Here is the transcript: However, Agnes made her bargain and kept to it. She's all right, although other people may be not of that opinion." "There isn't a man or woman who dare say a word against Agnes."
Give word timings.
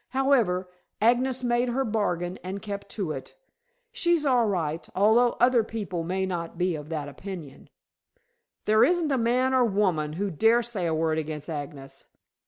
However, 0.07 0.67
Agnes 0.99 1.43
made 1.43 1.69
her 1.69 1.85
bargain 1.85 2.39
and 2.43 2.59
kept 2.59 2.89
to 2.93 3.11
it. 3.11 3.35
She's 3.91 4.25
all 4.25 4.47
right, 4.47 4.89
although 4.95 5.37
other 5.39 5.63
people 5.63 6.03
may 6.03 6.23
be 6.23 6.25
not 6.25 6.59
of 6.59 6.89
that 6.89 7.07
opinion." 7.07 7.69
"There 8.65 8.83
isn't 8.83 9.11
a 9.11 9.17
man 9.19 9.53
or 9.53 9.63
woman 9.63 10.13
who 10.13 10.31
dare 10.31 10.63
say 10.63 10.87
a 10.87 10.95
word 10.95 11.19
against 11.19 11.49
Agnes." 11.49 12.07